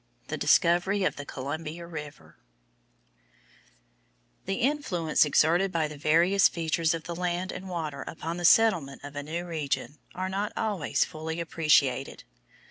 [0.29, 2.35] THE DISCOVERY OF THE COLUMBIA RIVER
[4.47, 9.03] The influence exerted by the various features of the land and water upon the settlement
[9.03, 12.23] of a new region are not always fully appreciated.